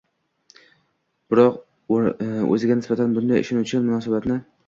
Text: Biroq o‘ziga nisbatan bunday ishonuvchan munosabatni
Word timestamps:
Biroq 1.33 1.59
o‘ziga 1.97 2.77
nisbatan 2.79 3.13
bunday 3.19 3.43
ishonuvchan 3.45 3.87
munosabatni 3.91 4.39